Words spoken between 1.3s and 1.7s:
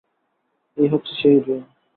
Ring.